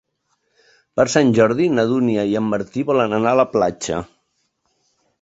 Per 0.99 1.05
Sant 1.15 1.29
Jordi 1.41 1.69
na 1.75 1.87
Dúnia 1.93 2.25
i 2.33 2.35
en 2.41 2.49
Martí 2.57 2.87
volen 2.91 3.17
anar 3.21 3.35
a 3.37 3.41
la 3.45 3.49
platja. 3.55 4.05